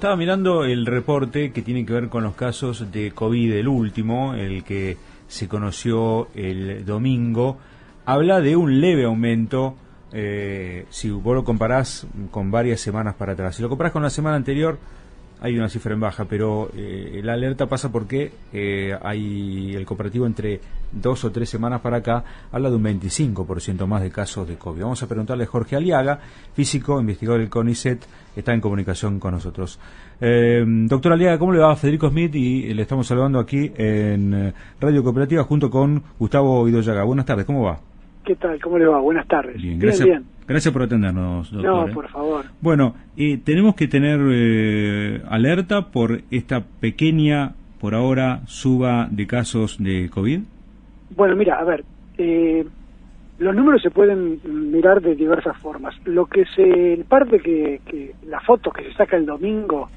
Estaba 0.00 0.16
mirando 0.16 0.64
el 0.64 0.86
reporte 0.86 1.52
que 1.52 1.60
tiene 1.60 1.84
que 1.84 1.92
ver 1.92 2.08
con 2.08 2.22
los 2.22 2.34
casos 2.34 2.90
de 2.90 3.10
COVID, 3.10 3.52
el 3.52 3.68
último, 3.68 4.32
el 4.32 4.64
que 4.64 4.96
se 5.28 5.46
conoció 5.46 6.28
el 6.34 6.86
domingo. 6.86 7.58
Habla 8.06 8.40
de 8.40 8.56
un 8.56 8.80
leve 8.80 9.04
aumento, 9.04 9.74
eh, 10.10 10.86
si 10.88 11.10
vos 11.10 11.34
lo 11.34 11.44
comparás 11.44 12.06
con 12.30 12.50
varias 12.50 12.80
semanas 12.80 13.14
para 13.16 13.32
atrás. 13.32 13.56
Si 13.56 13.60
lo 13.60 13.68
comparás 13.68 13.92
con 13.92 14.02
la 14.02 14.08
semana 14.08 14.36
anterior, 14.36 14.78
hay 15.40 15.56
una 15.56 15.68
cifra 15.68 15.94
en 15.94 16.00
baja, 16.00 16.26
pero 16.26 16.70
eh, 16.76 17.20
la 17.24 17.32
alerta 17.32 17.66
pasa 17.66 17.90
porque 17.90 18.30
eh, 18.52 18.96
hay 19.02 19.74
el 19.74 19.86
cooperativo 19.86 20.26
entre 20.26 20.60
dos 20.92 21.24
o 21.24 21.32
tres 21.32 21.48
semanas 21.48 21.80
para 21.80 21.98
acá 21.98 22.24
habla 22.52 22.68
de 22.68 22.76
un 22.76 22.84
25% 22.84 23.86
más 23.86 24.02
de 24.02 24.10
casos 24.10 24.46
de 24.46 24.56
COVID. 24.56 24.82
Vamos 24.82 25.02
a 25.02 25.08
preguntarle 25.08 25.44
a 25.44 25.46
Jorge 25.46 25.76
Aliaga, 25.76 26.20
físico, 26.52 27.00
investigador 27.00 27.40
del 27.40 27.48
CONICET, 27.48 28.04
está 28.36 28.52
en 28.52 28.60
comunicación 28.60 29.18
con 29.18 29.32
nosotros. 29.32 29.80
Eh, 30.20 30.62
doctor 30.66 31.14
Aliaga, 31.14 31.38
¿cómo 31.38 31.52
le 31.52 31.60
va? 31.60 31.74
Federico 31.74 32.10
Smith 32.10 32.34
y 32.34 32.74
le 32.74 32.82
estamos 32.82 33.06
saludando 33.06 33.38
aquí 33.38 33.72
en 33.76 34.52
Radio 34.78 35.02
Cooperativa 35.02 35.44
junto 35.44 35.70
con 35.70 36.02
Gustavo 36.18 36.68
Idoyaga. 36.68 37.04
Buenas 37.04 37.24
tardes, 37.24 37.46
¿cómo 37.46 37.62
va? 37.62 37.80
¿Qué 38.24 38.36
tal? 38.36 38.60
¿Cómo 38.60 38.78
le 38.78 38.86
va? 38.86 39.00
Buenas 39.00 39.26
tardes. 39.26 39.56
Bien, 39.56 39.78
gracias. 39.78 40.06
bien. 40.06 40.24
Gracias 40.50 40.72
por 40.72 40.82
atendernos, 40.82 41.48
doctor. 41.52 41.70
No, 41.70 41.88
¿eh? 41.88 41.92
por 41.94 42.08
favor. 42.08 42.44
Bueno, 42.60 42.96
eh, 43.16 43.38
tenemos 43.38 43.76
que 43.76 43.86
tener 43.86 44.18
eh, 44.32 45.22
alerta 45.28 45.92
por 45.92 46.22
esta 46.32 46.64
pequeña, 46.80 47.52
por 47.80 47.94
ahora, 47.94 48.40
suba 48.46 49.06
de 49.12 49.28
casos 49.28 49.76
de 49.78 50.10
COVID. 50.10 50.40
Bueno, 51.14 51.36
mira, 51.36 51.60
a 51.60 51.62
ver, 51.62 51.84
los 53.38 53.54
números 53.54 53.80
se 53.80 53.92
pueden 53.92 54.40
mirar 54.72 55.00
de 55.00 55.14
diversas 55.14 55.56
formas. 55.58 55.94
Lo 56.04 56.26
que 56.26 56.44
se 56.46 57.04
parte 57.08 57.38
que, 57.38 57.80
que 57.86 58.16
la 58.26 58.40
foto 58.40 58.72
que 58.72 58.82
se 58.82 58.92
saca 58.94 59.16
el 59.16 59.26
domingo, 59.26 59.88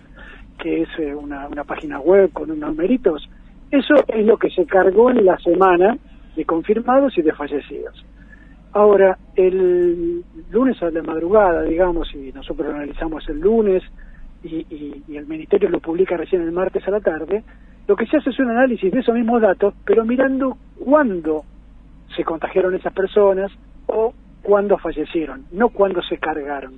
que 0.60 0.84
es 0.84 0.90
una, 1.18 1.48
una 1.48 1.64
página 1.64 2.00
web 2.00 2.32
con 2.32 2.52
unos 2.52 2.70
numeritos, 2.70 3.28
eso 3.72 3.96
es 4.08 4.24
lo 4.24 4.38
que 4.38 4.52
se 4.52 4.68
cargó 4.68 5.10
en 5.10 5.26
la 5.26 5.40
semana 5.40 5.98
de 6.36 6.46
confirmados 6.46 7.18
y 7.18 7.24
de 7.24 7.34
fallecidos. 7.34 8.06
Ahora, 8.74 9.18
el 9.36 10.24
lunes 10.52 10.82
a 10.82 10.90
la 10.90 11.04
madrugada, 11.04 11.62
digamos, 11.62 12.14
y 12.16 12.32
nosotros 12.32 12.68
lo 12.68 12.74
analizamos 12.74 13.28
el 13.30 13.40
lunes 13.40 13.84
y, 14.44 14.66
el 15.16 15.28
Ministerio 15.28 15.70
lo 15.70 15.80
publica 15.80 16.18
recién 16.18 16.42
el 16.42 16.52
martes 16.52 16.86
a 16.88 16.92
la 16.92 17.00
tarde, 17.00 17.44
lo 17.88 17.96
que 17.96 18.08
se 18.08 18.18
hace 18.18 18.32
es 18.32 18.40
un 18.40 18.50
análisis 18.50 18.92
de 18.92 19.00
esos 19.00 19.14
mismos 19.14 19.42
datos, 19.42 19.76
pero 19.86 20.04
mirando 20.06 20.58
cuándo 20.80 21.44
se 22.16 22.24
contagiaron 22.24 22.74
esas 22.74 22.94
personas 22.94 23.52
o 23.86 24.14
cuándo 24.42 24.78
fallecieron, 24.80 25.46
no 25.52 25.70
cuándo 25.70 26.02
se 26.02 26.18
cargaron. 26.18 26.74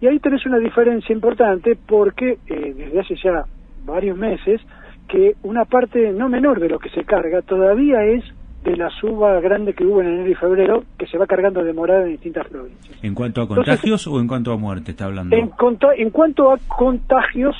Y 0.00 0.06
ahí 0.06 0.18
tenés 0.20 0.46
una 0.46 0.58
diferencia 0.58 1.12
importante 1.12 1.76
porque 1.86 2.38
eh, 2.46 2.74
desde 2.74 3.00
hace 3.00 3.14
ya 3.22 3.44
varios 3.84 4.16
meses 4.16 4.60
que 5.06 5.34
una 5.42 5.66
parte 5.66 6.12
no 6.12 6.30
menor 6.30 6.60
de 6.60 6.70
lo 6.70 6.78
que 6.78 6.88
se 6.90 7.04
carga 7.04 7.42
todavía 7.42 8.04
es 8.04 8.24
de 8.64 8.76
la 8.76 8.90
suba 8.90 9.40
grande 9.40 9.72
que 9.72 9.84
hubo 9.84 10.00
en 10.00 10.08
enero 10.08 10.30
y 10.30 10.34
febrero, 10.34 10.84
que 10.98 11.06
se 11.06 11.16
va 11.16 11.26
cargando 11.26 11.64
de 11.64 11.72
morada 11.72 12.04
en 12.04 12.12
distintas 12.12 12.46
provincias. 12.48 13.02
¿En 13.02 13.14
cuanto 13.14 13.40
a 13.40 13.48
contagios 13.48 14.06
o 14.06 14.20
en 14.20 14.28
cuanto 14.28 14.52
a 14.52 14.56
muerte 14.56 14.90
está 14.90 15.06
hablando? 15.06 15.34
En, 15.34 15.50
en 15.96 16.10
cuanto 16.10 16.52
a 16.52 16.58
contagios 16.68 17.56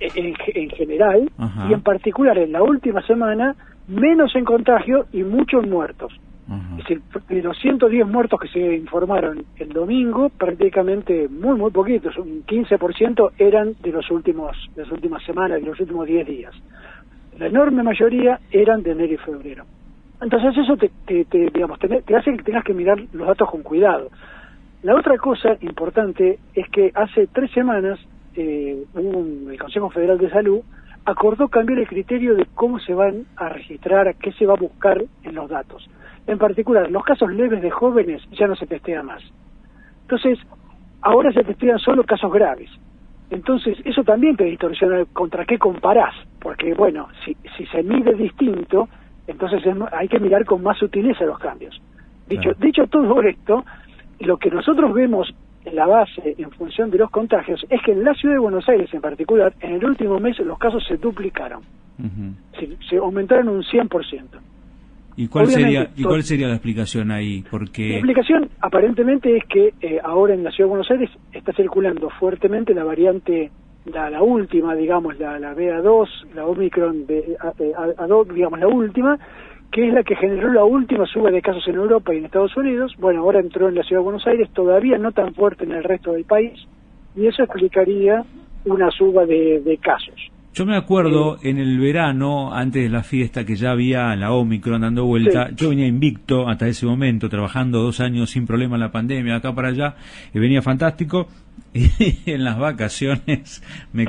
en, 0.00 0.70
general, 0.70 1.30
y 1.68 1.72
en 1.72 1.82
particular 1.82 2.38
en 2.38 2.52
la 2.52 2.62
última 2.62 3.02
semana, 3.02 3.54
menos 3.86 4.34
en 4.34 4.44
contagio 4.44 5.06
y 5.12 5.22
muchos 5.22 5.66
muertos. 5.66 6.12
Es 6.50 6.76
decir, 6.78 7.02
de 7.28 7.42
los 7.42 7.56
110 7.60 8.08
muertos 8.08 8.40
que 8.40 8.48
se 8.48 8.74
informaron 8.74 9.44
el 9.56 9.68
domingo, 9.68 10.30
prácticamente 10.30 11.28
muy, 11.28 11.56
muy 11.56 11.70
poquitos, 11.70 12.16
un 12.16 12.44
15% 12.44 13.30
eran 13.38 13.74
de 13.80 13.92
los 13.92 14.10
últimos, 14.10 14.56
de 14.74 14.82
las 14.82 14.90
últimas 14.90 15.22
semanas, 15.22 15.60
de 15.60 15.68
los 15.68 15.78
últimos 15.78 16.08
10 16.08 16.26
días. 16.26 16.52
La 17.38 17.46
enorme 17.46 17.84
mayoría 17.84 18.40
eran 18.50 18.82
de 18.82 18.90
enero 18.90 19.14
y 19.14 19.16
febrero. 19.18 19.64
Entonces 20.20 20.56
eso 20.58 20.76
te, 20.76 20.90
digamos, 21.52 21.78
te, 21.78 22.16
hace 22.16 22.36
que 22.36 22.42
tengas 22.42 22.64
que 22.64 22.74
mirar 22.74 23.00
los 23.12 23.26
datos 23.26 23.50
con 23.50 23.62
cuidado. 23.62 24.10
La 24.82 24.94
otra 24.94 25.16
cosa 25.16 25.56
importante 25.60 26.38
es 26.54 26.68
que 26.70 26.92
hace 26.94 27.26
tres 27.28 27.50
semanas 27.52 27.98
eh, 28.34 28.84
el 28.94 29.58
Consejo 29.58 29.90
Federal 29.90 30.18
de 30.18 30.30
Salud 30.30 30.60
acordó 31.04 31.48
cambiar 31.48 31.78
el 31.78 31.88
criterio 31.88 32.34
de 32.34 32.46
cómo 32.54 32.78
se 32.78 32.94
van 32.94 33.24
a 33.36 33.48
registrar, 33.48 34.14
qué 34.16 34.32
se 34.32 34.46
va 34.46 34.54
a 34.54 34.60
buscar 34.60 35.02
en 35.22 35.34
los 35.34 35.48
datos. 35.48 35.88
En 36.26 36.38
particular, 36.38 36.90
los 36.90 37.04
casos 37.04 37.32
leves 37.32 37.62
de 37.62 37.70
jóvenes 37.70 38.22
ya 38.32 38.46
no 38.46 38.54
se 38.56 38.66
testean 38.66 39.06
más. 39.06 39.22
Entonces, 40.02 40.38
ahora 41.00 41.32
se 41.32 41.44
testean 41.44 41.78
solo 41.78 42.04
casos 42.04 42.32
graves. 42.32 42.70
Entonces, 43.30 43.78
eso 43.84 44.04
también 44.04 44.36
te 44.36 44.44
distorsiona 44.44 45.04
contra 45.12 45.46
qué 45.46 45.58
comparás, 45.58 46.14
porque 46.40 46.74
bueno, 46.74 47.08
si, 47.24 47.36
si 47.56 47.64
se 47.66 47.82
mide 47.82 48.14
distinto, 48.14 48.88
entonces 49.30 49.62
hay 49.92 50.08
que 50.08 50.18
mirar 50.18 50.44
con 50.44 50.62
más 50.62 50.78
sutileza 50.78 51.24
los 51.24 51.38
cambios. 51.38 51.80
Dicho, 52.28 52.50
dicho 52.58 52.86
todo 52.86 53.22
esto, 53.22 53.64
lo 54.20 54.36
que 54.36 54.50
nosotros 54.50 54.92
vemos 54.92 55.32
en 55.64 55.76
la 55.76 55.86
base 55.86 56.34
en 56.38 56.50
función 56.52 56.90
de 56.90 56.98
los 56.98 57.10
contagios 57.10 57.64
es 57.68 57.80
que 57.82 57.92
en 57.92 58.04
la 58.04 58.14
ciudad 58.14 58.34
de 58.34 58.40
Buenos 58.40 58.68
Aires 58.68 58.92
en 58.92 59.00
particular, 59.00 59.52
en 59.60 59.74
el 59.74 59.84
último 59.84 60.18
mes 60.18 60.38
los 60.40 60.58
casos 60.58 60.84
se 60.86 60.96
duplicaron. 60.96 61.62
se, 62.88 62.96
aumentaron 62.96 63.48
un 63.48 63.62
100%. 63.62 64.24
¿Y 65.16 65.28
cuál, 65.28 65.48
sería, 65.48 65.90
¿Y 65.96 66.02
cuál 66.02 66.22
sería 66.22 66.48
la 66.48 66.54
explicación 66.54 67.10
ahí? 67.10 67.44
Porque... 67.50 67.88
La 67.88 67.94
explicación 67.96 68.48
aparentemente 68.60 69.36
es 69.36 69.44
que 69.44 69.74
eh, 69.80 70.00
ahora 70.02 70.34
en 70.34 70.44
la 70.44 70.50
ciudad 70.50 70.68
de 70.68 70.70
Buenos 70.70 70.90
Aires 70.90 71.10
está 71.32 71.52
circulando 71.52 72.08
fuertemente 72.18 72.72
la 72.72 72.84
variante 72.84 73.50
la, 73.92 74.10
la 74.10 74.22
última, 74.22 74.74
digamos, 74.74 75.18
la, 75.18 75.38
la 75.38 75.54
BA2, 75.54 76.34
la 76.34 76.46
Omicron 76.46 77.06
de, 77.06 77.36
a, 77.40 78.06
2 78.06 78.28
digamos, 78.34 78.58
la 78.58 78.68
última, 78.68 79.18
que 79.70 79.88
es 79.88 79.94
la 79.94 80.02
que 80.02 80.16
generó 80.16 80.52
la 80.52 80.64
última 80.64 81.06
suba 81.06 81.30
de 81.30 81.42
casos 81.42 81.66
en 81.68 81.76
Europa 81.76 82.14
y 82.14 82.18
en 82.18 82.24
Estados 82.26 82.56
Unidos. 82.56 82.94
Bueno, 82.98 83.20
ahora 83.20 83.40
entró 83.40 83.68
en 83.68 83.74
la 83.74 83.82
ciudad 83.82 84.00
de 84.00 84.04
Buenos 84.04 84.26
Aires, 84.26 84.48
todavía 84.52 84.98
no 84.98 85.12
tan 85.12 85.34
fuerte 85.34 85.64
en 85.64 85.72
el 85.72 85.84
resto 85.84 86.12
del 86.12 86.24
país, 86.24 86.52
y 87.14 87.26
eso 87.26 87.42
explicaría 87.42 88.24
una 88.64 88.90
suba 88.90 89.26
de, 89.26 89.60
de 89.60 89.76
casos. 89.78 90.30
Yo 90.52 90.66
me 90.66 90.76
acuerdo 90.76 91.38
en 91.42 91.58
el 91.58 91.78
verano, 91.78 92.52
antes 92.52 92.82
de 92.82 92.88
la 92.88 93.04
fiesta, 93.04 93.46
que 93.46 93.54
ya 93.54 93.70
había 93.70 94.16
la 94.16 94.32
Omicron 94.32 94.80
dando 94.80 95.04
vuelta, 95.04 95.50
yo 95.54 95.68
venía 95.68 95.86
invicto 95.86 96.48
hasta 96.48 96.66
ese 96.66 96.86
momento, 96.86 97.28
trabajando 97.28 97.80
dos 97.80 98.00
años 98.00 98.30
sin 98.30 98.48
problema 98.48 98.74
en 98.74 98.80
la 98.80 98.90
pandemia, 98.90 99.36
acá 99.36 99.54
para 99.54 99.68
allá, 99.68 99.94
y 100.34 100.40
venía 100.40 100.60
fantástico, 100.60 101.28
y 101.72 102.18
en 102.26 102.44
las 102.44 102.58
vacaciones 102.58 103.62
me, 103.92 104.04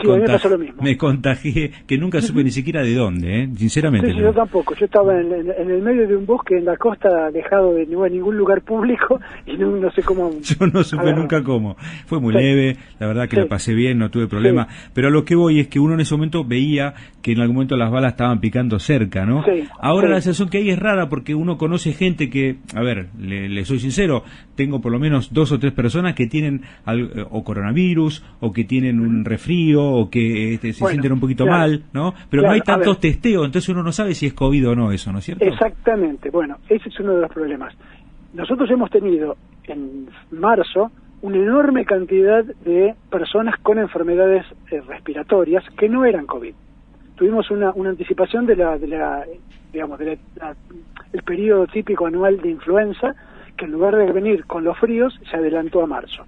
me 0.82 0.98
contagié, 0.98 1.72
que 1.86 1.98
nunca 1.98 2.22
supe 2.22 2.44
ni 2.44 2.50
siquiera 2.52 2.82
de 2.82 2.96
dónde, 2.96 3.44
¿eh? 3.44 3.50
sinceramente. 3.56 4.16
yo 4.16 4.34
tampoco, 4.34 4.74
yo 4.76 4.86
estaba 4.86 5.20
en, 5.20 5.32
el 5.32 5.82
medio 5.82 6.08
de 6.08 6.16
un 6.16 6.26
bosque 6.26 6.58
en 6.58 6.66
la 6.66 6.76
costa, 6.78 7.28
alejado 7.28 7.76
de 7.76 7.86
ningún 7.86 8.36
lugar 8.36 8.62
público 8.62 9.20
y 9.46 9.58
no, 9.58 9.92
sé 9.92 10.02
cómo... 10.02 10.32
Yo 10.42 10.68
no 10.68 10.84
supe 10.84 11.14
nunca 11.14 11.44
cómo. 11.44 11.76
Fue 12.06 12.20
muy 12.20 12.34
leve, 12.34 12.78
la 13.00 13.08
verdad 13.08 13.30
que 13.30 13.38
la 13.38 13.46
pasé 13.48 13.74
bien, 13.74 14.00
no 14.00 14.10
tuve 14.10 14.28
problema, 14.28 14.68
pero 14.94 15.08
a 15.08 15.12
lo 15.12 15.24
que 15.24 15.36
voy 15.36 15.60
es 15.60 15.68
que 15.68 15.80
uno 15.80 15.94
en 15.94 16.02
ese 16.02 16.16
momento 16.16 16.44
veía 16.44 16.94
que 17.22 17.34
en 17.34 17.42
algún 17.42 17.56
momento 17.56 17.78
las 17.78 17.92
balas 17.92 18.14
estaban 18.14 18.40
picando 18.40 18.80
cerca, 18.80 19.26
¿no? 19.26 19.44
Ahora 19.80 20.10
la 20.10 20.22
sensación 20.22 20.50
que 20.50 20.58
hay 20.58 20.70
es 20.72 20.80
rara 20.80 21.10
porque 21.10 21.36
uno 21.36 21.58
conoce 21.58 21.94
gente 21.94 22.30
que, 22.30 22.58
a 22.74 22.82
ver, 22.82 23.10
le, 23.20 23.64
soy 23.66 23.80
sincero, 23.80 24.24
tengo 24.56 24.82
por 24.82 24.92
lo 24.92 25.00
menos 25.00 25.32
dos 25.32 25.52
o 25.52 25.60
tres 25.60 25.74
personas 25.74 26.16
que 26.16 26.26
tienen... 26.26 26.62
Al, 26.86 27.28
o 27.30 27.41
coronavirus 27.44 28.24
o 28.40 28.52
que 28.52 28.64
tienen 28.64 29.00
un 29.00 29.26
refrío 29.26 29.84
o 29.84 30.10
que 30.10 30.56
este, 30.56 30.74
se 30.74 30.86
sienten 30.86 31.14
un 31.14 31.20
poquito 31.20 31.46
mal, 31.46 31.84
¿no? 31.94 32.14
Pero 32.30 32.44
no 32.44 32.52
hay 32.52 32.62
tantos 32.62 33.00
testeos, 33.00 33.46
entonces 33.46 33.70
uno 33.70 33.84
no 33.84 33.92
sabe 33.92 34.14
si 34.14 34.28
es 34.28 34.34
COVID 34.34 34.70
o 34.70 34.76
no 34.76 34.92
eso, 34.92 35.12
¿no 35.12 35.20
es 35.20 35.26
cierto? 35.26 35.46
Exactamente, 35.46 36.30
bueno, 36.30 36.58
ese 36.70 36.90
es 36.90 37.00
uno 37.00 37.16
de 37.16 37.22
los 37.22 37.32
problemas. 37.32 37.74
Nosotros 38.34 38.70
hemos 38.72 38.90
tenido 38.90 39.36
en 39.66 40.08
marzo 40.32 40.92
una 41.22 41.38
enorme 41.38 41.86
cantidad 41.86 42.44
de 42.44 42.96
personas 43.10 43.60
con 43.62 43.78
enfermedades 43.78 44.46
eh, 44.72 44.82
respiratorias 44.88 45.64
que 45.78 45.88
no 45.88 46.06
eran 46.06 46.26
COVID. 46.26 46.54
Tuvimos 47.16 47.52
una, 47.52 47.72
una 47.76 47.92
anticipación 47.92 48.46
de 48.46 48.56
la, 48.56 48.78
de 48.78 48.88
la 48.88 49.26
digamos, 49.72 50.00
de 50.00 50.18
el 51.14 51.24
periodo 51.24 51.68
típico 51.68 52.06
anual 52.06 52.42
de 52.42 52.50
influenza, 52.50 53.16
que 53.58 53.66
en 53.66 53.72
lugar 53.72 53.96
de 53.96 54.12
venir 54.12 54.46
con 54.46 54.64
los 54.64 54.78
fríos, 54.80 55.14
se 55.30 55.38
adelantó 55.38 55.84
a 55.84 55.88
marzo 55.88 56.26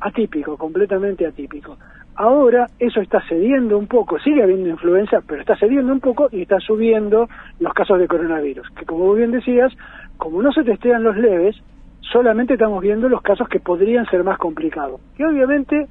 atípico, 0.00 0.56
completamente 0.56 1.26
atípico. 1.26 1.76
Ahora 2.16 2.66
eso 2.78 3.00
está 3.00 3.22
cediendo 3.28 3.78
un 3.78 3.86
poco, 3.86 4.18
sigue 4.18 4.42
habiendo 4.42 4.68
influenza, 4.68 5.18
pero 5.26 5.40
está 5.40 5.56
cediendo 5.56 5.92
un 5.92 6.00
poco 6.00 6.28
y 6.30 6.42
está 6.42 6.58
subiendo 6.60 7.28
los 7.60 7.72
casos 7.72 7.98
de 7.98 8.08
coronavirus, 8.08 8.68
que 8.70 8.84
como 8.84 9.12
bien 9.14 9.30
decías, 9.30 9.72
como 10.16 10.42
no 10.42 10.52
se 10.52 10.64
testean 10.64 11.02
los 11.02 11.16
leves, 11.16 11.56
solamente 12.00 12.54
estamos 12.54 12.82
viendo 12.82 13.08
los 13.08 13.22
casos 13.22 13.48
que 13.48 13.60
podrían 13.60 14.04
ser 14.06 14.24
más 14.24 14.38
complicados. 14.38 15.00
Y 15.18 15.22
obviamente 15.22 15.86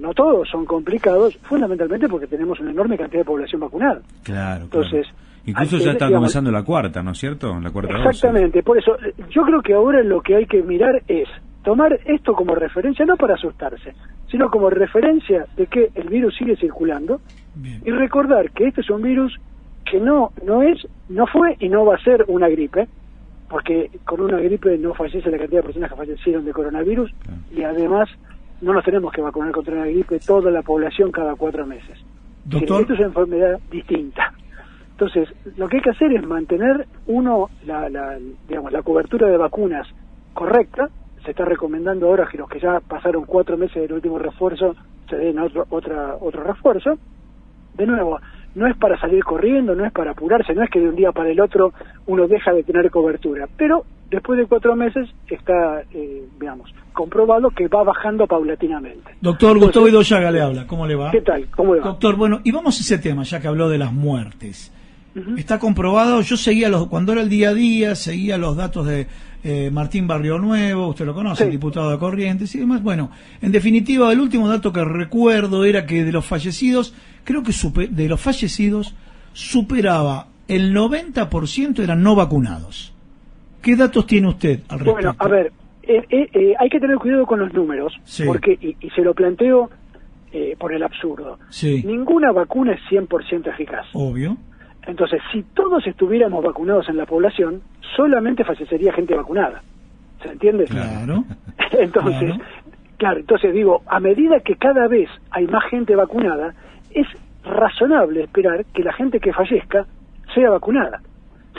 no 0.00 0.14
todos 0.14 0.48
son 0.48 0.64
complicados, 0.64 1.36
fundamentalmente 1.42 2.08
porque 2.08 2.26
tenemos 2.26 2.58
una 2.60 2.70
enorme 2.70 2.96
cantidad 2.96 3.20
de 3.20 3.26
población 3.26 3.60
vacunada. 3.60 4.00
Claro. 4.22 4.64
Entonces, 4.64 5.06
Incluso 5.44 5.78
ya 5.78 5.92
está 5.92 6.06
digamos, 6.06 6.32
comenzando 6.32 6.50
la 6.50 6.64
cuarta, 6.64 7.02
¿no 7.02 7.12
es 7.12 7.18
cierto? 7.18 7.58
La 7.60 7.70
cuarta 7.70 7.96
Exactamente, 7.98 8.62
por 8.62 8.78
eso 8.78 8.96
yo 9.30 9.42
creo 9.42 9.60
que 9.62 9.74
ahora 9.74 10.02
lo 10.02 10.20
que 10.20 10.36
hay 10.36 10.46
que 10.46 10.62
mirar 10.62 11.02
es 11.06 11.28
tomar 11.66 11.98
esto 12.04 12.32
como 12.34 12.54
referencia, 12.54 13.04
no 13.04 13.16
para 13.16 13.34
asustarse, 13.34 13.92
sino 14.30 14.48
como 14.52 14.70
referencia 14.70 15.46
de 15.56 15.66
que 15.66 15.90
el 15.96 16.08
virus 16.08 16.36
sigue 16.36 16.54
circulando 16.54 17.20
y 17.84 17.90
recordar 17.90 18.52
que 18.52 18.68
este 18.68 18.82
es 18.82 18.88
un 18.90 19.02
virus 19.02 19.36
que 19.84 19.98
no 19.98 20.30
no 20.44 20.62
es 20.62 20.86
no 21.08 21.26
fue 21.26 21.56
y 21.58 21.68
no 21.68 21.84
va 21.84 21.96
a 21.96 22.04
ser 22.04 22.24
una 22.28 22.48
gripe 22.48 22.86
porque 23.48 23.90
con 24.04 24.20
una 24.20 24.38
gripe 24.38 24.78
no 24.78 24.94
fallece 24.94 25.28
la 25.28 25.38
cantidad 25.38 25.58
de 25.58 25.66
personas 25.66 25.90
que 25.90 25.96
fallecieron 25.96 26.44
de 26.44 26.52
coronavirus 26.52 27.12
y 27.52 27.64
además 27.64 28.08
no 28.60 28.72
nos 28.72 28.84
tenemos 28.84 29.12
que 29.12 29.20
vacunar 29.20 29.50
contra 29.50 29.74
una 29.74 29.86
gripe 29.86 30.20
toda 30.20 30.52
la 30.52 30.62
población 30.62 31.10
cada 31.10 31.34
cuatro 31.34 31.66
meses. 31.66 31.98
Doctor. 32.44 32.82
Esto 32.82 32.92
es 32.92 33.00
una 33.00 33.08
enfermedad 33.08 33.58
distinta. 33.72 34.32
Entonces, 34.92 35.28
lo 35.56 35.68
que 35.68 35.78
hay 35.78 35.82
que 35.82 35.90
hacer 35.90 36.12
es 36.12 36.24
mantener, 36.24 36.86
uno, 37.06 37.50
la, 37.66 37.88
la, 37.88 38.18
digamos, 38.48 38.70
la 38.70 38.82
cobertura 38.82 39.26
de 39.26 39.36
vacunas 39.36 39.88
correcta. 40.32 40.88
Se 41.26 41.32
está 41.32 41.44
recomendando 41.44 42.06
ahora 42.06 42.28
que 42.30 42.38
los 42.38 42.48
que 42.48 42.60
ya 42.60 42.78
pasaron 42.78 43.24
cuatro 43.24 43.58
meses 43.58 43.82
del 43.82 43.92
último 43.92 44.16
refuerzo 44.16 44.76
se 45.10 45.16
den 45.16 45.40
otro, 45.40 45.66
otra, 45.70 46.16
otro 46.20 46.44
refuerzo. 46.44 46.96
De 47.74 47.84
nuevo, 47.84 48.20
no 48.54 48.68
es 48.68 48.76
para 48.76 48.98
salir 48.98 49.24
corriendo, 49.24 49.74
no 49.74 49.84
es 49.84 49.92
para 49.92 50.12
apurarse, 50.12 50.54
no 50.54 50.62
es 50.62 50.70
que 50.70 50.78
de 50.78 50.88
un 50.88 50.94
día 50.94 51.10
para 51.10 51.30
el 51.30 51.40
otro 51.40 51.72
uno 52.06 52.28
deja 52.28 52.52
de 52.52 52.62
tener 52.62 52.90
cobertura, 52.92 53.48
pero 53.56 53.84
después 54.08 54.38
de 54.38 54.46
cuatro 54.46 54.76
meses 54.76 55.08
está, 55.28 55.82
eh, 55.92 56.24
digamos, 56.40 56.72
comprobado 56.92 57.50
que 57.50 57.66
va 57.66 57.82
bajando 57.82 58.26
paulatinamente. 58.26 59.16
Doctor 59.20 59.58
Gustavo 59.58 59.88
Idoyaga 59.88 60.30
le 60.30 60.40
habla, 60.40 60.66
¿cómo 60.66 60.86
le 60.86 60.94
va? 60.94 61.10
¿Qué 61.10 61.22
tal? 61.22 61.48
¿Cómo 61.50 61.74
le 61.74 61.80
va? 61.80 61.88
Doctor, 61.88 62.16
bueno, 62.16 62.40
y 62.44 62.52
vamos 62.52 62.78
a 62.78 62.80
ese 62.80 62.98
tema, 62.98 63.24
ya 63.24 63.40
que 63.40 63.48
habló 63.48 63.68
de 63.68 63.78
las 63.78 63.92
muertes. 63.92 64.72
Está 65.38 65.58
comprobado, 65.58 66.20
yo 66.20 66.36
seguía 66.36 66.68
los, 66.68 66.88
cuando 66.88 67.12
era 67.12 67.22
el 67.22 67.30
día 67.30 67.48
a 67.48 67.54
día, 67.54 67.94
seguía 67.94 68.36
los 68.36 68.54
datos 68.54 68.86
de 68.86 69.06
eh, 69.44 69.70
Martín 69.70 70.06
Barrio 70.06 70.38
Nuevo, 70.38 70.88
usted 70.88 71.06
lo 71.06 71.14
conoce, 71.14 71.48
diputado 71.48 71.90
de 71.90 71.98
Corrientes 71.98 72.54
y 72.54 72.58
demás. 72.58 72.82
Bueno, 72.82 73.10
en 73.40 73.52
definitiva, 73.52 74.12
el 74.12 74.20
último 74.20 74.48
dato 74.48 74.72
que 74.72 74.84
recuerdo 74.84 75.64
era 75.64 75.86
que 75.86 76.04
de 76.04 76.12
los 76.12 76.24
fallecidos, 76.24 76.94
creo 77.24 77.42
que 77.42 77.52
de 77.88 78.08
los 78.08 78.20
fallecidos 78.20 78.94
superaba 79.32 80.28
el 80.48 80.74
90% 80.74 81.82
eran 81.82 82.02
no 82.02 82.14
vacunados. 82.14 82.92
¿Qué 83.62 83.76
datos 83.76 84.06
tiene 84.06 84.28
usted 84.28 84.60
al 84.68 84.80
respecto? 84.80 84.92
Bueno, 84.92 85.16
a 85.18 85.28
ver, 85.28 85.52
eh, 85.82 86.04
eh, 86.10 86.54
hay 86.58 86.68
que 86.68 86.78
tener 86.78 86.96
cuidado 86.96 87.26
con 87.26 87.40
los 87.40 87.52
números, 87.52 87.92
porque, 88.24 88.58
y, 88.60 88.90
se 88.90 89.02
lo 89.02 89.14
planteo 89.14 89.70
por 90.58 90.74
el 90.74 90.82
absurdo, 90.82 91.38
ninguna 91.62 92.30
vacuna 92.30 92.74
es 92.74 92.80
100% 92.90 93.48
eficaz. 93.54 93.86
Obvio. 93.94 94.36
Entonces, 94.86 95.20
si 95.32 95.42
todos 95.42 95.86
estuviéramos 95.86 96.44
vacunados 96.44 96.88
en 96.88 96.96
la 96.96 97.06
población, 97.06 97.60
solamente 97.96 98.44
fallecería 98.44 98.92
gente 98.92 99.14
vacunada. 99.14 99.62
¿Se 100.22 100.28
entiende? 100.30 100.64
Claro. 100.64 101.24
entonces, 101.72 102.34
claro. 102.96 103.20
entonces 103.20 103.52
digo, 103.52 103.82
a 103.86 104.00
medida 104.00 104.40
que 104.40 104.54
cada 104.56 104.86
vez 104.88 105.08
hay 105.30 105.46
más 105.46 105.64
gente 105.70 105.96
vacunada, 105.96 106.54
es 106.90 107.06
razonable 107.44 108.24
esperar 108.24 108.64
que 108.66 108.82
la 108.82 108.92
gente 108.92 109.20
que 109.20 109.32
fallezca 109.32 109.86
sea 110.34 110.50
vacunada. 110.50 111.00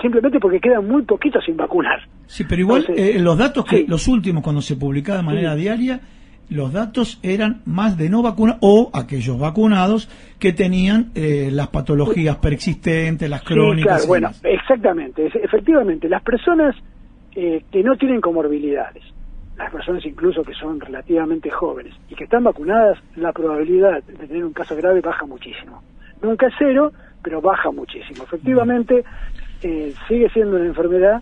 Simplemente 0.02 0.40
porque 0.40 0.60
quedan 0.60 0.88
muy 0.88 1.02
poquitos 1.04 1.44
sin 1.44 1.58
vacunar. 1.58 2.00
Sí, 2.28 2.44
pero 2.48 2.62
igual 2.62 2.86
eh, 2.90 3.18
los 3.20 3.38
datos 3.38 3.66
que 3.66 3.86
los 3.88 4.08
últimos 4.08 4.44
cuando 4.44 4.62
se 4.62 4.76
publicaba 4.76 5.20
de 5.20 5.24
manera 5.24 5.56
diaria 5.56 6.00
los 6.50 6.72
datos 6.72 7.20
eran 7.24 7.62
más 7.66 7.98
de 7.98 8.10
no 8.10 8.22
vacunados 8.22 8.60
o 8.62 8.90
aquellos 8.94 9.38
vacunados 9.40 10.08
que 10.40 10.54
tenían 10.54 11.12
eh, 11.16 11.50
las 11.52 11.68
patologías 11.68 12.38
persistentes, 12.38 13.30
las 13.30 13.44
crónicas. 13.44 14.06
claro, 14.06 14.08
bueno, 14.08 14.30
exactamente. 14.44 15.28
Efectivamente, 15.28 16.08
las 16.08 16.24
personas 16.24 16.76
eh, 17.36 17.64
que 17.72 17.84
no 17.84 17.96
tienen 17.98 18.22
comorbilidades, 18.22 19.04
las 19.58 19.72
personas 19.72 20.06
incluso 20.06 20.44
que 20.44 20.54
son 20.54 20.80
relativamente 20.80 21.50
jóvenes 21.50 21.94
y 22.10 22.16
que 22.16 22.26
están 22.26 22.44
vacunadas, 22.44 22.98
la 23.16 23.34
probabilidad 23.34 24.04
de 24.04 24.28
tener 24.28 24.46
un 24.46 24.54
caso 24.54 24.76
grave 24.76 25.02
baja 25.02 25.26
muchísimo. 25.26 25.82
Nunca 26.22 26.48
es 26.48 26.54
cero, 26.58 26.92
pero 27.24 27.42
baja 27.42 27.72
muchísimo. 27.72 28.24
Efectivamente, 28.24 29.04
eh, 29.64 29.94
sigue 30.08 30.30
siendo 30.30 30.56
una 30.56 30.66
enfermedad 30.66 31.22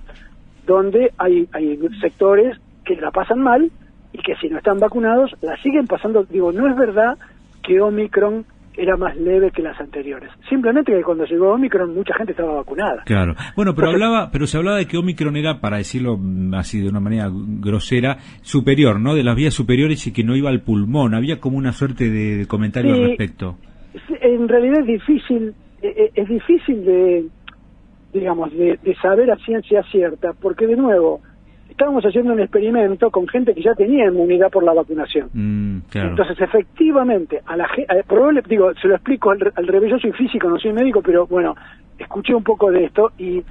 donde 0.67 1.11
hay, 1.17 1.47
hay 1.51 1.79
sectores 2.01 2.57
que 2.83 2.95
la 2.95 3.11
pasan 3.11 3.39
mal 3.41 3.71
y 4.15 4.23
que 4.23 4.35
si 4.35 4.47
no 4.47 4.57
están 4.57 4.79
vacunados 4.79 5.31
la 5.41 5.57
siguen 5.57 5.87
pasando. 5.87 6.23
Digo, 6.23 6.51
no 6.51 6.69
es 6.69 6.75
verdad 6.75 7.17
que 7.63 7.81
Omicron 7.81 8.45
era 8.77 8.97
más 8.97 9.15
leve 9.17 9.51
que 9.51 9.61
las 9.61 9.79
anteriores. 9.79 10.29
Simplemente 10.49 10.91
que 10.91 11.01
cuando 11.01 11.25
llegó 11.25 11.53
Omicron 11.53 11.93
mucha 11.93 12.13
gente 12.15 12.31
estaba 12.31 12.55
vacunada. 12.55 13.03
Claro. 13.05 13.35
Bueno, 13.55 13.73
pero 13.75 13.89
hablaba, 13.89 14.29
pero 14.31 14.47
se 14.47 14.57
hablaba 14.57 14.77
de 14.77 14.85
que 14.85 14.97
Omicron 14.97 15.35
era, 15.35 15.59
para 15.59 15.77
decirlo 15.77 16.19
así 16.53 16.81
de 16.81 16.89
una 16.89 16.99
manera 16.99 17.29
grosera, 17.31 18.17
superior, 18.41 18.99
¿no? 18.99 19.15
De 19.15 19.23
las 19.23 19.35
vías 19.35 19.53
superiores 19.53 20.05
y 20.07 20.13
que 20.13 20.23
no 20.23 20.35
iba 20.35 20.49
al 20.49 20.61
pulmón. 20.61 21.13
Había 21.13 21.39
como 21.39 21.57
una 21.57 21.71
suerte 21.71 22.09
de, 22.09 22.47
comentario 22.47 22.93
al 22.93 23.07
respecto. 23.07 23.57
En 24.21 24.47
realidad 24.47 24.79
es 24.81 24.87
difícil, 24.87 25.53
e, 25.81 25.87
e, 25.87 26.11
es 26.13 26.27
difícil 26.27 26.83
de, 26.85 27.25
digamos, 28.13 28.51
de 28.53 28.95
saber 29.01 29.31
a 29.31 29.37
ciencia 29.37 29.83
cierta, 29.91 30.33
porque 30.33 30.67
de 30.67 30.75
nuevo, 30.75 31.21
estábamos 31.75 32.05
haciendo 32.05 32.31
un 32.31 32.39
experimento 32.39 33.11
con 33.11 33.27
gente 33.27 33.53
que 33.53 33.61
ya 33.61 33.75
tenía 33.75 34.05
inmunidad 34.05 34.49
por 34.49 34.63
la 34.63 34.73
vacunación. 34.73 35.29
Mm, 35.33 35.79
Entonces, 35.93 36.39
efectivamente, 36.39 37.41
a 37.45 37.57
la 37.57 37.67
gente, 37.67 37.93
digo, 38.47 38.73
se 38.75 38.87
lo 38.87 38.95
explico 38.95 39.31
al, 39.31 39.67
revés, 39.67 39.91
yo 39.91 39.99
soy 39.99 40.13
físico, 40.13 40.49
no 40.49 40.57
soy 40.57 40.71
médico, 40.71 41.01
pero 41.01 41.27
bueno, 41.27 41.53
escuché 41.99 42.33
un 42.33 42.45
poco 42.45 42.71
de 42.71 42.85
esto 42.85 43.11
y 43.17 43.43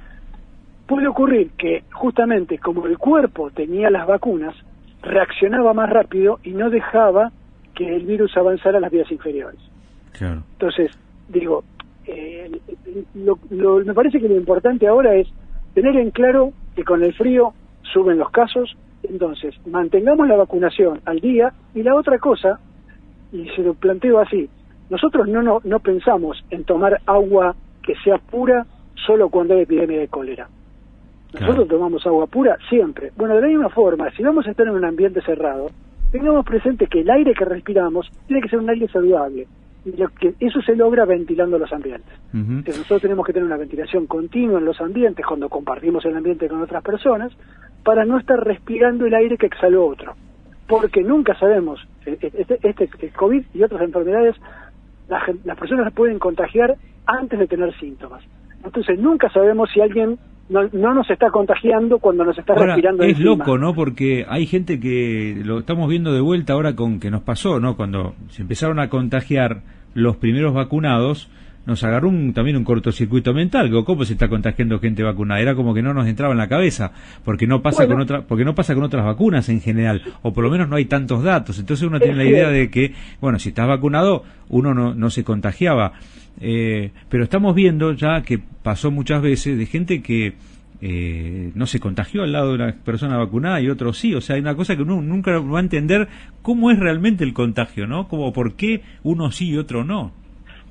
puede 0.87 1.05
ocurrir 1.07 1.51
que 1.55 1.83
justamente 1.93 2.57
como 2.57 2.87
el 2.87 2.97
cuerpo 2.97 3.51
tenía 3.51 3.91
las 3.91 4.07
vacunas, 4.07 4.55
reaccionaba 5.03 5.75
más 5.75 5.91
rápido 5.91 6.39
y 6.43 6.49
no 6.49 6.71
dejaba 6.71 7.31
que 7.75 7.95
el 7.95 8.07
virus 8.07 8.35
avanzara 8.37 8.79
a 8.79 8.81
las 8.81 8.91
vías 8.91 9.11
inferiores. 9.11 9.59
Entonces, 10.19 10.89
digo, 11.29 11.63
eh, 12.07 12.49
me 13.13 13.93
parece 13.93 14.19
que 14.19 14.27
lo 14.27 14.35
importante 14.35 14.87
ahora 14.87 15.13
es 15.13 15.27
tener 15.75 15.95
en 15.97 16.09
claro 16.09 16.53
que 16.75 16.83
con 16.83 17.03
el 17.03 17.13
frío 17.13 17.53
suben 17.93 18.17
los 18.17 18.29
casos, 18.31 18.75
entonces 19.03 19.55
mantengamos 19.67 20.27
la 20.27 20.35
vacunación 20.35 21.01
al 21.05 21.19
día 21.19 21.53
y 21.73 21.83
la 21.83 21.95
otra 21.95 22.19
cosa, 22.19 22.59
y 23.31 23.47
se 23.49 23.61
lo 23.61 23.73
planteo 23.73 24.19
así, 24.19 24.49
nosotros 24.89 25.27
no, 25.27 25.41
no, 25.41 25.61
no 25.63 25.79
pensamos 25.79 26.43
en 26.49 26.63
tomar 26.63 27.01
agua 27.05 27.55
que 27.81 27.95
sea 28.03 28.17
pura 28.17 28.65
solo 29.05 29.29
cuando 29.29 29.55
hay 29.55 29.61
epidemia 29.61 29.99
de 29.99 30.07
cólera. 30.07 30.47
Nosotros 31.39 31.67
tomamos 31.67 32.05
agua 32.05 32.27
pura 32.27 32.57
siempre. 32.69 33.11
Bueno, 33.17 33.35
de 33.35 33.41
la 33.41 33.47
misma 33.47 33.69
forma, 33.69 34.09
si 34.11 34.23
vamos 34.23 34.47
a 34.47 34.51
estar 34.51 34.65
en 34.67 34.73
un 34.73 34.85
ambiente 34.85 35.21
cerrado, 35.21 35.69
tengamos 36.11 36.45
presente 36.45 36.87
que 36.87 37.01
el 37.01 37.09
aire 37.09 37.33
que 37.33 37.43
respiramos 37.43 38.09
tiene 38.25 38.41
que 38.41 38.49
ser 38.49 38.59
un 38.59 38.69
aire 38.69 38.87
saludable 38.87 39.47
que 40.19 40.33
eso 40.39 40.61
se 40.61 40.75
logra 40.75 41.05
ventilando 41.05 41.59
los 41.59 41.71
ambientes. 41.71 42.11
nosotros 42.33 43.01
tenemos 43.01 43.25
que 43.25 43.33
tener 43.33 43.45
una 43.45 43.57
ventilación 43.57 44.07
continua 44.07 44.59
en 44.59 44.65
los 44.65 44.81
ambientes 44.81 45.25
cuando 45.25 45.47
compartimos 45.47 46.03
el 46.05 46.15
ambiente 46.15 46.47
con 46.47 46.61
otras 46.61 46.83
personas 46.83 47.31
para 47.85 48.03
no 48.03 48.17
estar 48.17 48.43
respirando 48.43 49.05
el 49.05 49.13
aire 49.13 49.37
que 49.37 49.45
exhaló 49.45 49.85
otro. 49.85 50.15
Porque 50.67 51.03
nunca 51.03 51.37
sabemos, 51.37 51.79
e, 52.05 52.17
e, 52.19 52.31
este, 52.63 52.83
este 52.83 53.09
COVID 53.11 53.43
y 53.53 53.63
otras 53.63 53.81
enfermedades, 53.83 54.35
las, 55.07 55.21
las 55.45 55.57
personas 55.57 55.93
pueden 55.93 56.17
contagiar 56.17 56.75
antes 57.05 57.37
de 57.37 57.47
tener 57.47 57.77
síntomas. 57.79 58.23
Entonces 58.63 58.99
nunca 58.99 59.29
sabemos 59.29 59.69
si 59.71 59.81
alguien 59.81 60.17
no, 60.49 60.63
no, 60.73 60.95
nos 60.95 61.07
está 61.11 61.29
contagiando 61.29 61.99
cuando 61.99 62.25
nos 62.25 62.37
está 62.37 62.53
respirando 62.53 63.03
es 63.03 63.19
loco 63.19 63.57
no 63.57 63.73
porque 63.73 64.27
hay 64.29 64.45
gente 64.45 64.79
que 64.79 65.41
lo 65.43 65.57
estamos 65.57 65.89
viendo 65.89 66.13
de 66.13 66.21
vuelta 66.21 66.53
ahora 66.53 66.75
con 66.75 66.99
que 66.99 67.09
nos 67.09 67.23
pasó 67.23 67.59
no 67.59 67.75
cuando 67.75 68.13
se 68.29 68.43
empezaron 68.43 68.79
a 68.79 68.89
contagiar 68.89 69.63
los 69.95 70.17
primeros 70.17 70.53
vacunados 70.53 71.31
nos 71.65 71.83
agarró 71.83 72.09
un, 72.09 72.33
también 72.33 72.57
un 72.57 72.63
cortocircuito 72.63 73.33
mental. 73.33 73.71
¿Cómo 73.83 74.05
se 74.05 74.13
está 74.13 74.27
contagiando 74.27 74.79
gente 74.79 75.03
vacunada? 75.03 75.41
Era 75.41 75.55
como 75.55 75.73
que 75.73 75.81
no 75.81 75.93
nos 75.93 76.07
entraba 76.07 76.33
en 76.33 76.37
la 76.37 76.47
cabeza, 76.47 76.91
porque 77.23 77.47
no 77.47 77.61
pasa 77.61 77.87
con 77.87 78.01
otra, 78.01 78.21
porque 78.21 78.45
no 78.45 78.55
pasa 78.55 78.75
con 78.75 78.83
otras 78.83 79.05
vacunas 79.05 79.49
en 79.49 79.61
general, 79.61 80.01
o 80.21 80.33
por 80.33 80.43
lo 80.43 80.49
menos 80.49 80.69
no 80.69 80.75
hay 80.75 80.85
tantos 80.85 81.23
datos. 81.23 81.59
Entonces 81.59 81.87
uno 81.87 81.99
tiene 81.99 82.17
la 82.17 82.25
idea 82.25 82.49
de 82.49 82.69
que, 82.69 82.93
bueno, 83.21 83.39
si 83.39 83.49
estás 83.49 83.67
vacunado, 83.67 84.23
uno 84.49 84.73
no, 84.73 84.93
no 84.93 85.09
se 85.09 85.23
contagiaba. 85.23 85.93
Eh, 86.39 86.91
pero 87.09 87.23
estamos 87.23 87.55
viendo 87.55 87.93
ya 87.93 88.21
que 88.21 88.39
pasó 88.39 88.91
muchas 88.91 89.21
veces 89.21 89.57
de 89.57 89.65
gente 89.65 90.01
que 90.01 90.33
eh, 90.81 91.51
no 91.55 91.65
se 91.65 91.79
contagió 91.79 92.23
al 92.23 92.33
lado 92.33 92.49
de 92.49 92.55
una 92.55 92.75
persona 92.75 93.17
vacunada 93.17 93.61
y 93.61 93.69
otro 93.69 93.93
sí. 93.93 94.13
O 94.13 94.21
sea, 94.21 94.35
hay 94.35 94.41
una 94.41 94.55
cosa 94.55 94.75
que 94.75 94.81
uno 94.81 95.01
nunca 95.01 95.37
va 95.39 95.59
a 95.59 95.61
entender 95.61 96.07
cómo 96.41 96.71
es 96.71 96.79
realmente 96.79 97.23
el 97.23 97.33
contagio, 97.33 97.87
¿no? 97.87 98.07
Como 98.07 98.33
por 98.33 98.55
qué 98.55 98.81
uno 99.03 99.31
sí 99.31 99.49
y 99.49 99.57
otro 99.57 99.83
no. 99.83 100.11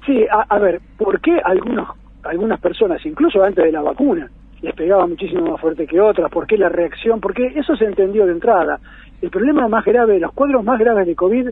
Sí, 0.07 0.27
a, 0.31 0.59
ver, 0.59 0.81
¿por 0.99 1.21
qué 1.21 1.41
algunos, 1.43 1.89
algunas 2.25 2.61
personas, 2.61 3.05
incluso 3.07 3.43
antes 3.43 3.65
de 3.65 3.73
la 3.73 3.81
vacuna, 3.81 4.31
les 4.61 4.75
pegaba 4.75 5.07
muchísimo 5.07 5.51
más 5.51 5.61
fuerte 5.61 5.87
que 5.87 6.01
otras? 6.01 6.31
¿Por 6.31 6.47
qué 6.47 6.59
la 6.59 6.69
reacción? 6.69 7.21
Porque 7.21 7.47
eso 7.55 7.75
se 7.77 7.87
entendió 7.87 8.27
de 8.27 8.33
entrada. 8.33 8.81
El 9.23 9.31
problema 9.31 9.67
más 9.69 9.85
grave, 9.85 10.21
los 10.21 10.33
cuadros 10.33 10.63
más 10.63 10.79
graves 10.79 11.07
de 11.07 11.15
COVID 11.15 11.49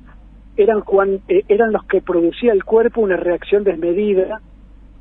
eran, 0.56 0.82
eh, 1.28 1.44
eran 1.48 1.72
los 1.72 1.84
que 1.84 2.02
producía 2.02 2.52
el 2.52 2.64
cuerpo 2.64 3.00
una 3.00 3.16
reacción 3.16 3.64
desmedida 3.64 4.40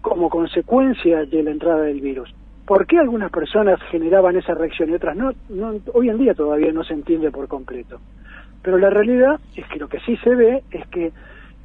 como 0.02 0.30
consecuencia 0.30 1.26
de 1.26 1.44
la 1.44 1.52
entrada 1.52 1.82
del 1.82 2.00
virus. 2.00 2.34
¿Por 2.66 2.88
qué 2.88 3.00
algunas 3.00 3.32
personas 3.32 3.82
generaban 3.90 4.38
esa 4.38 4.54
reacción 4.54 4.90
y 4.90 4.94
otras 4.94 5.18
no? 5.18 5.34
no? 5.50 5.74
Hoy 5.94 6.10
en 6.10 6.18
día 6.18 6.34
todavía 6.34 6.72
no 6.72 6.84
se 6.86 6.94
entiende 6.94 7.32
por 7.32 7.50
completo. 7.50 8.00
Pero 8.62 8.78
la 8.78 8.90
realidad 8.90 9.40
es 9.56 9.68
que 9.68 9.80
lo 9.80 9.90
que 9.90 10.00
sí 10.02 10.16
se 10.18 10.34
ve 10.36 10.64
es 10.72 10.88
que 10.88 11.12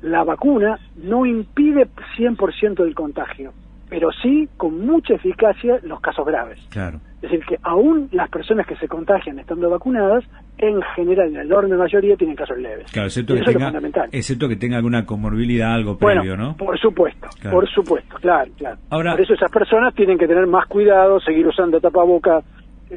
la 0.03 0.25
vacuna 0.25 0.79
no 0.97 1.27
impide 1.27 1.87
100% 2.17 2.85
del 2.85 2.95
contagio, 2.95 3.53
pero 3.89 4.11
sí 4.23 4.49
con 4.57 4.85
mucha 4.85 5.15
eficacia 5.15 5.79
los 5.83 6.01
casos 6.01 6.27
graves. 6.27 6.61
Claro. 6.71 7.01
Es 7.17 7.31
decir, 7.31 7.45
que 7.47 7.57
aún 7.63 8.09
las 8.13 8.29
personas 8.29 8.67
que 8.67 8.77
se 8.77 8.89
contagian 8.89 9.39
estando 9.39 9.71
vacunadas, 9.71 10.25
en 10.59 10.81
general, 10.95 11.29
en 11.29 11.35
la 11.35 11.43
enorme 11.43 11.77
mayoría, 11.77 12.17
tienen 12.17 12.37
casos 12.37 12.59
leves. 12.59 12.91
Claro, 12.93 13.09
excepto, 13.09 13.35
que 13.35 13.43
tenga, 13.43 13.73
excepto 14.13 14.49
que 14.49 14.57
tenga 14.57 14.77
alguna 14.77 15.07
comorbilidad, 15.07 15.75
algo 15.75 15.99
previo, 15.99 16.37
¿no? 16.37 16.57
Por 16.57 16.79
supuesto, 16.79 17.29
por 17.51 17.69
supuesto, 17.69 18.17
claro, 18.21 18.51
claro. 18.57 18.79
Ahora, 18.91 19.13
por 19.13 19.23
eso 19.23 19.35
esas 19.35 19.51
personas 19.51 19.95
tienen 19.95 20.19
que 20.19 20.27
tener 20.27 20.47
más 20.47 20.67
cuidado, 20.67 21.19
seguir 21.21 21.47
usando 21.47 21.81
tapabocas 21.81 22.45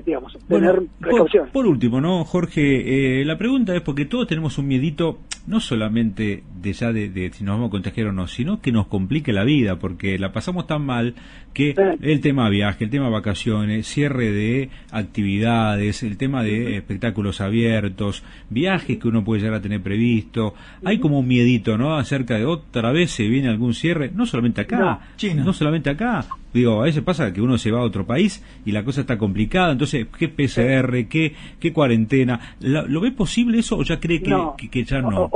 digamos, 0.06 0.38
tener 0.48 0.84
precaución. 1.00 1.50
Por, 1.52 1.66
último, 1.66 2.00
¿no, 2.00 2.24
Jorge? 2.24 3.22
Eh, 3.22 3.26
la 3.26 3.38
pregunta 3.38 3.76
es 3.76 3.82
porque 3.82 4.06
todos 4.06 4.28
tenemos 4.28 4.58
un 4.58 4.68
miedito, 4.68 5.20
no 5.50 5.60
solamente 5.60 6.44
de 6.62 6.74
ya 6.74 6.94
de, 6.94 7.32
si 7.34 7.44
nos 7.44 7.56
vamos 7.56 7.70
a 7.70 7.72
contagiar 7.72 8.08
o 8.08 8.14
no, 8.14 8.28
sino 8.28 8.62
que 8.62 8.72
nos 8.72 8.86
complique 8.86 9.34
la 9.34 9.44
vida, 9.44 9.80
porque 9.80 10.20
la 10.20 10.32
pasamos 10.32 10.68
tan 10.68 10.86
mal 10.86 11.16
que 11.54 11.74
el 12.02 12.22
tema 12.22 12.48
viaje, 12.50 12.84
el 12.84 12.92
tema 12.92 13.10
vacaciones, 13.10 13.88
cierre 13.88 14.32
de 14.32 14.70
actividades, 14.92 16.04
el 16.04 16.18
tema 16.18 16.44
de 16.44 16.78
espectáculos 16.78 17.42
abiertos, 17.42 18.24
viajes 18.52 19.00
que 19.00 19.08
uno 19.08 19.24
puede 19.24 19.42
llegar 19.42 19.56
a 19.58 19.62
tener 19.62 19.82
previsto, 19.82 20.54
hay 20.86 21.00
como 21.00 21.20
un 21.20 21.28
miedito, 21.28 21.80
¿no? 21.80 21.98
Acerca 21.98 22.38
de 22.38 22.46
otra 22.46 22.92
vez 22.92 23.10
se 23.10 23.28
viene 23.28 23.50
algún 23.50 23.74
cierre, 23.74 24.12
no 24.14 24.28
solamente 24.28 24.62
acá, 24.62 25.00
China. 25.18 25.44
no 25.44 25.54
solamente 25.54 25.90
acá, 25.90 26.28
Digo, 26.54 26.82
a 26.82 26.86
veces 26.86 27.04
pasa 27.04 27.32
que 27.32 27.42
uno 27.42 27.58
se 27.58 27.72
va 27.72 27.80
a 27.80 27.84
otro 27.84 28.06
país 28.06 28.44
y 28.66 28.72
la 28.72 28.84
cosa 28.84 29.02
está 29.02 29.18
complicada, 29.18 29.72
entonces, 29.72 30.08
¿qué 30.18 30.30
PCR? 30.30 31.08
¿Qué, 31.08 31.36
qué 31.60 31.72
cuarentena? 31.72 32.40
¿Lo, 32.62 33.02
ve 33.02 33.12
posible 33.12 33.60
eso 33.60 33.78
o 33.78 33.84
ya 33.84 34.00
cree 34.00 34.22
que, 34.22 34.70
que, 34.70 34.84
ya 34.84 35.02
no? 35.02 35.30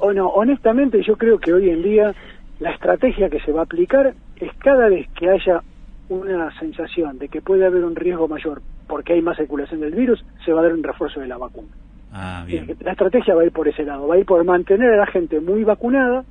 O, 0.00 0.12
no, 0.12 0.28
honestamente 0.28 1.02
yo 1.02 1.16
creo 1.16 1.38
que 1.38 1.52
hoy 1.52 1.70
en 1.70 1.82
día 1.82 2.14
la 2.60 2.70
estrategia 2.70 3.28
que 3.28 3.40
se 3.40 3.52
va 3.52 3.60
a 3.60 3.64
aplicar 3.64 4.14
es 4.36 4.52
cada 4.58 4.88
vez 4.88 5.08
que 5.18 5.28
haya 5.28 5.62
una 6.08 6.56
sensación 6.58 7.18
de 7.18 7.28
que 7.28 7.40
puede 7.40 7.66
haber 7.66 7.84
un 7.84 7.96
riesgo 7.96 8.28
mayor 8.28 8.62
porque 8.86 9.12
hay 9.12 9.22
más 9.22 9.36
circulación 9.36 9.80
del 9.80 9.94
virus, 9.94 10.24
se 10.44 10.52
va 10.52 10.60
a 10.60 10.62
dar 10.64 10.72
un 10.72 10.82
refuerzo 10.82 11.20
de 11.20 11.28
la 11.28 11.36
vacuna. 11.36 11.68
Ah, 12.12 12.42
bien. 12.46 12.66
La 12.80 12.92
estrategia 12.92 13.34
va 13.34 13.42
a 13.42 13.44
ir 13.44 13.52
por 13.52 13.68
ese 13.68 13.84
lado, 13.84 14.08
va 14.08 14.14
a 14.14 14.18
ir 14.18 14.24
por 14.24 14.42
mantener 14.44 14.94
a 14.94 14.96
la 14.96 15.06
gente 15.06 15.40
muy 15.40 15.62
vacunada 15.62 16.24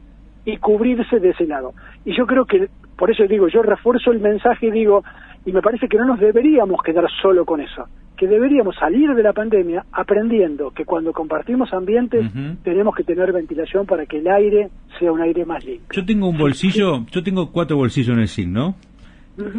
y 0.44 0.58
cubrirse 0.58 1.20
de 1.20 1.30
ese 1.30 1.46
lado. 1.46 1.74
Y 2.04 2.18
yo 2.18 2.26
creo 2.26 2.46
que 2.46 2.68
por 2.98 3.12
eso 3.12 3.24
digo, 3.28 3.48
yo 3.48 3.62
refuerzo 3.62 4.12
el 4.12 4.20
mensaje 4.20 4.68
y 4.68 4.72
digo, 4.72 5.04
y 5.46 5.52
me 5.52 5.62
parece 5.62 5.88
que 5.88 5.98
no 5.98 6.06
nos 6.06 6.20
deberíamos 6.20 6.82
quedar 6.84 7.06
solo 7.22 7.46
con 7.46 7.62
eso, 7.62 7.86
que 8.18 8.28
deberíamos 8.28 8.76
salir 8.76 9.14
de 9.14 9.24
la 9.24 9.34
pandemia 9.34 9.86
aprendiendo 9.92 10.72
que 10.72 10.84
cuando 10.84 11.14
compartimos 11.14 11.72
ambientes 11.74 12.26
tenemos 12.64 12.96
que 12.96 13.04
tener 13.04 13.32
ventilación 13.32 13.86
para 13.86 14.06
que 14.06 14.18
el 14.18 14.28
aire 14.28 14.70
sea 15.00 15.12
un 15.12 15.22
aire 15.22 15.46
más 15.46 15.64
limpio. 15.64 15.88
Yo 15.92 16.06
tengo 16.06 16.28
un 16.28 16.38
bolsillo, 16.38 17.06
yo 17.12 17.24
tengo 17.24 17.52
cuatro 17.52 17.78
bolsillos 17.78 18.10
en 18.10 18.20
el 18.20 18.28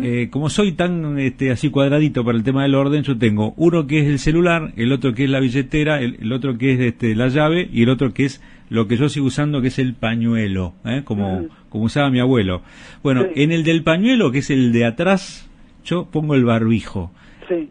Eh, 0.02 0.28
como 0.30 0.50
soy 0.50 0.72
tan 0.72 1.18
este, 1.18 1.52
así 1.52 1.70
cuadradito 1.70 2.24
para 2.24 2.36
el 2.36 2.42
tema 2.42 2.62
del 2.62 2.74
orden, 2.74 3.04
yo 3.04 3.16
tengo 3.16 3.54
uno 3.56 3.86
que 3.86 4.00
es 4.00 4.06
el 4.08 4.18
celular, 4.18 4.72
el 4.76 4.90
otro 4.92 5.14
que 5.14 5.24
es 5.24 5.30
la 5.30 5.38
billetera, 5.38 6.00
el, 6.00 6.32
otro 6.32 6.58
que 6.58 6.72
es 6.72 6.80
este, 6.80 7.14
la 7.14 7.28
llave 7.28 7.68
y 7.72 7.84
el 7.84 7.88
otro 7.88 8.12
que 8.12 8.24
es 8.24 8.42
lo 8.70 8.88
que 8.88 8.96
yo 8.96 9.08
sigo 9.08 9.26
usando, 9.26 9.62
que 9.62 9.68
es 9.68 9.78
el 9.78 9.94
pañuelo, 9.94 10.74
¿eh? 10.84 11.02
como, 11.04 11.46
como 11.68 11.84
usaba 11.84 12.10
mi 12.10 12.18
abuelo. 12.18 12.62
Bueno, 13.02 13.24
en 13.34 13.52
el 13.52 13.62
del 13.62 13.84
pañuelo, 13.84 14.32
que 14.32 14.38
es 14.38 14.50
el 14.50 14.72
de 14.72 14.84
atrás, 14.84 15.48
yo 15.84 16.06
pongo 16.10 16.34
el 16.34 16.44
barbijo. 16.44 17.12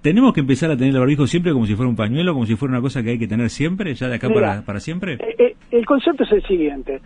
¿Tenemos 0.01 0.33
que 0.33 0.39
empezar 0.39 0.71
a 0.71 0.77
tener 0.77 0.93
el 0.93 0.99
barbijo 0.99 1.27
siempre 1.27 1.51
como 1.51 1.67
si 1.67 1.75
fuera 1.75 1.89
un 1.89 1.95
pañuelo, 1.95 2.33
como 2.33 2.47
si 2.47 2.55
fuera 2.55 2.71
una 2.71 2.81
cosa 2.81 3.03
que 3.03 3.11
hay 3.11 3.19
que 3.19 3.27
tener 3.27 3.49
siempre, 3.51 3.93
ya 3.93 4.07
de 4.07 4.15
acá 4.15 4.27
para, 4.29 4.61
para 4.63 4.79
siempre? 4.79 5.19
Eh, 5.37 5.55
el 5.69 5.85
concepto 5.85 6.23
es 6.23 6.31
el 6.31 6.43
siguiente. 6.43 6.99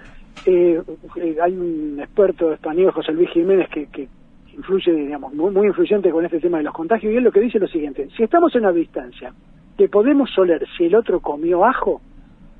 hay 0.45 1.51
un 1.51 1.97
experto 1.99 2.53
español, 2.53 2.91
José 2.91 3.11
Luis 3.11 3.29
Jiménez, 3.31 3.67
que, 3.69 3.87
que 3.87 4.07
influye, 4.53 4.93
digamos, 4.93 5.33
muy, 5.33 5.51
muy 5.51 5.67
influyente 5.67 6.11
con 6.11 6.25
este 6.25 6.39
tema 6.39 6.57
de 6.57 6.63
los 6.63 6.73
contagios, 6.73 7.13
y 7.13 7.17
él 7.17 7.23
lo 7.23 7.31
que 7.31 7.41
dice 7.41 7.57
es 7.57 7.61
lo 7.61 7.67
siguiente, 7.67 8.07
si 8.15 8.23
estamos 8.23 8.53
en 8.55 8.61
una 8.61 8.71
distancia, 8.71 9.33
que 9.77 9.89
podemos 9.89 10.37
oler 10.37 10.65
si 10.77 10.85
el 10.85 10.95
otro 10.95 11.19
comió 11.19 11.65
ajo, 11.65 12.01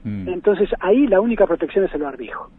mm. 0.03 0.29
entonces 0.29 0.69
ahí 0.79 1.07
la 1.07 1.21
única 1.21 1.45
protección 1.45 1.85
es 1.85 1.93
el 1.93 2.01
barbijo, 2.01 2.49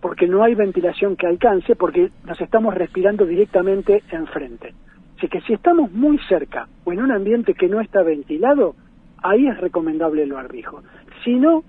porque 0.00 0.26
no 0.26 0.42
hay 0.42 0.54
ventilación 0.54 1.16
que 1.16 1.26
alcance, 1.26 1.76
porque 1.76 2.10
nos 2.24 2.40
estamos 2.40 2.74
respirando 2.74 3.24
directamente 3.26 4.02
enfrente. 4.10 4.74
Así 5.16 5.28
que 5.28 5.40
si 5.42 5.52
estamos 5.52 5.92
muy 5.92 6.18
cerca 6.28 6.66
o 6.84 6.92
en 6.92 7.00
un 7.00 7.12
ambiente 7.12 7.54
que 7.54 7.68
no 7.68 7.80
está 7.80 8.02
ventilado, 8.02 8.74
ahí 9.22 9.46
es 9.46 9.56
recomendable 9.60 10.24
el 10.24 10.32
barbijo. 10.32 10.82
Si 11.22 11.34
no, 11.34 11.62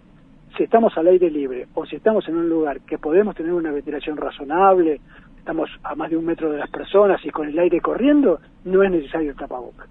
si 0.58 0.64
estamos 0.64 0.98
al 0.98 1.08
aire 1.08 1.30
libre 1.30 1.68
o 1.74 1.86
si 1.86 1.96
estamos 1.96 2.28
en 2.28 2.38
un 2.38 2.50
lugar 2.50 2.82
que 2.82 2.98
podemos 2.98 3.36
tener 3.36 3.54
una 3.54 3.72
ventilación 3.72 4.18
razonable, 4.18 5.02
estamos 5.44 5.70
a 5.84 5.94
más 5.94 6.10
de 6.10 6.16
un 6.16 6.26
metro 6.26 6.50
de 6.54 6.58
las 6.58 6.70
personas 6.70 7.20
y 7.26 7.30
con 7.30 7.50
el 7.50 7.60
aire 7.60 7.82
corriendo, 7.82 8.40
no 8.64 8.82
es 8.82 8.90
necesario 8.90 9.32
el 9.32 9.36
tapabocas. 9.36 9.90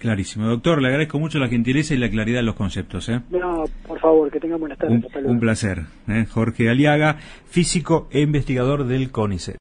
Clarísimo. 0.00 0.48
Doctor, 0.48 0.82
le 0.82 0.88
agradezco 0.88 1.20
mucho 1.20 1.38
la 1.38 1.46
gentileza 1.46 1.94
y 1.94 1.98
la 1.98 2.10
claridad 2.10 2.40
de 2.40 2.42
los 2.42 2.56
conceptos. 2.56 3.08
¿eh? 3.08 3.20
No, 3.30 3.62
por 3.86 4.00
favor, 4.00 4.28
que 4.32 4.40
tengan 4.40 4.58
buenas 4.58 4.78
tardes. 4.78 5.04
Un, 5.14 5.26
un 5.26 5.38
placer. 5.38 5.82
¿eh? 6.08 6.26
Jorge 6.28 6.68
Aliaga, 6.68 7.18
físico 7.46 8.08
e 8.10 8.22
investigador 8.22 8.84
del 8.88 9.12
CONICET. 9.12 9.50